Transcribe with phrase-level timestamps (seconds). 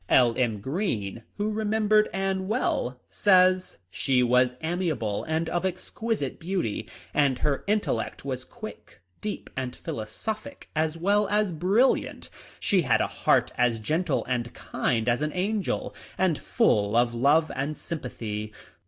[0.09, 0.33] L.
[0.35, 0.61] M.
[0.61, 7.63] Greene, who remembered Anne well, says," She was amiable and of exquisite beauty, and her
[7.67, 12.31] intellect was quick, deep, and philosophic as well as brilliant.
[12.59, 17.51] She had a heart as gentle and kind as" an angel, and full of love
[17.55, 18.51] and sympathy.